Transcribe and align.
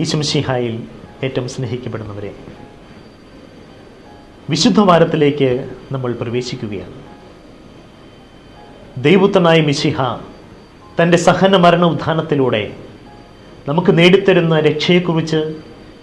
ഈശംഷിഹായിൽ 0.00 0.74
ഏറ്റവും 1.24 1.48
സ്നേഹിക്കപ്പെടുന്നവരെ 1.48 2.32
വിശുദ്ധ 4.50 4.80
വാരത്തിലേക്ക് 4.80 5.50
നമ്മൾ 5.92 6.12
പ്രവേശിക്കുകയാണ്. 6.20 6.96
ദൈവത്തനായ 8.98 9.60
മിശിഹ 9.60 10.00
തന്റെ 10.98 11.18
സഹന 11.26 11.56
മരണ 11.56 11.84
ഉത്ഥാനത്തിലൂടെ 11.84 12.62
നമുക്ക് 13.68 13.98
നേടിത്തരുന്ന 13.98 14.60
രക്ഷയെക്കുറിച്ച് 14.60 15.40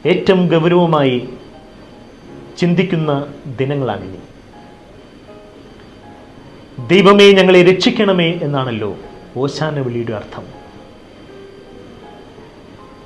ഏറ്റവും 0.05 0.41
ഗൗരവമായി 0.53 1.17
ചിന്തിക്കുന്ന 2.59 3.11
ദിനങ്ങളാണിനി. 3.59 4.21
ദൈവമേ 6.87 7.31
ഞങ്ങളെ 7.31 7.61
രക്ഷിക്കണമേ 7.63 8.29
എന്നാണല്ലോ 8.43 8.91
ഓശാന 9.37 9.79
വിളിയുടെ 9.79 10.13
അർത്ഥം. 10.13 10.56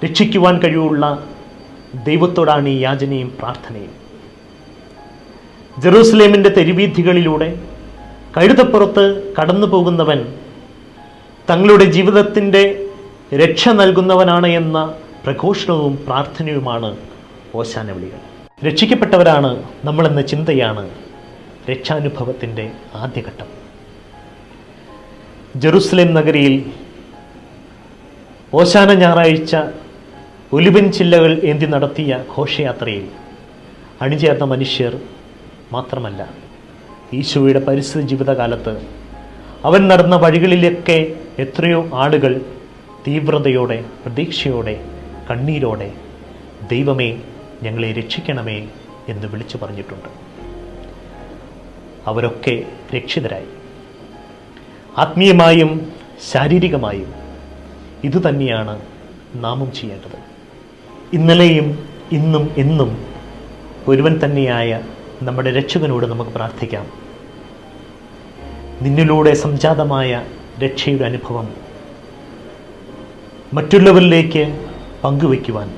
രക്ഷിക്കുവാൻ 0.03 0.55
കഴിവുള്ള 0.59 1.05
ദൈവത്തോടാണ് 2.05 2.69
ഈ 2.69 2.77
യാചനയും 2.79 3.37
പ്രാർത്ഥനയും. 3.39 3.93
ജെറൂസലേമിന്റെ 5.81 6.49
തെരുവീഥികളിലൂടെ 6.49 7.49
കഴുതപ്പുറത്ത് 8.37 9.33
കടന്നു 9.37 9.67
പോകുന്നവൻ 9.67 10.19
തങ്ങളുടെ 11.49 11.85
ജീവിതത്തിന്റെ 11.85 12.63
രക്ഷ 13.41 13.69
നൽകുന്നവനാണ് 13.69 14.47
എന്ന 14.47 14.77
പ്രഘോഷണവും 15.25 15.93
പ്രാർത്ഥനയുമാണ് 16.07 16.97
ഓശാന 17.55 17.91
വിളികൾ. 17.91 18.19
രക്ഷിക്കപ്പെട്ടവരാണ് 18.67 19.63
നമ്മളെന്ന 19.85 20.21
ചിന്തയാണ് 20.21 20.83
രക്ഷാനുഭവത്തിന്റെ 21.69 22.71
ആദ്യഘട്ടം. 22.95 23.49
ജെറുസലേം 25.55 26.13
നഗരിയിൽ 26.13 26.55
ഓശാന 28.53 28.93
ഞായറാഴ്ച 28.93 29.55
ഒലിവൻ 30.53 30.91
ചില്ലകൾ 30.91 31.39
ഏന്തി 31.43 31.65
നടത്തിയ 31.65 32.25
ഘോഷയാത്രയിൽ 32.37 33.09
അണിചേർന്ന 34.01 34.43
മനുഷ്യർ 34.43 35.01
മാത്രമല്ല 35.71 36.29
ഈശോയുടെ 37.13 37.59
പരിസ്ഥിതി 37.59 38.07
ജീവിതകാലത്ത് 38.07 38.73
അവൻ 39.65 39.87
നടന്ന 39.87 40.15
വഴികളിലൊക്കെ 40.15 41.15
എത്രയോ 41.39 41.89
ആളുകൾ 41.93 42.41
തീവ്രതയോടെ 43.07 43.85
പ്രതീക്ഷയോടെ 44.05 44.85
കണ്ണീരോടെ 45.31 45.93
ദൈവമേ 46.71 47.21
ഞങ്ങളെ 47.63 47.91
രക്ഷിക്കണമേ 47.91 48.69
എന്ന് 49.09 49.27
വിളിച്ചു 49.27 49.57
പറഞ്ഞിട്ടുണ്ട്. 49.57 50.09
അവരൊക്കെ 52.07 52.63
രക്ഷിതരായി. 52.95 53.47
ആത്മീയമായും 54.97 55.91
ശാരീരികമായും 56.31 57.13
ഇതുതന്നെയാണ് 58.03 58.81
നാമം 59.35 59.71
ചെയ്യേണ്ടത്. 59.73 60.31
ഇന്നലെയും 61.13 61.89
ഇന്നും 62.11 62.53
എന്നും 62.57 63.05
ഒരുവൻ 63.87 64.19
തന്നെയായ 64.25 64.81
നമ്മുടെ 65.21 65.51
രക്ഷകനോട് 65.51 66.05
നമുക്ക് 66.05 66.31
പ്രാർത്ഥിക്കാം. 66.31 66.85
നിന്നിലൂടെ 68.81 69.33
സംജാതമായ 69.33 70.25
രക്ഷയുടെ 70.63 71.05
അനുഭവം 71.05 71.53
മറ്റുള്ളവരിലേക്ക് 73.53 74.69
പങ്കുവയ്ക്കുവാൻ 75.03 75.73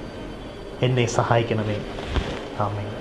എന്നെ 0.81 1.05
സഹായിക്കണമേ. 1.05 1.77
ആമേ 2.59 2.92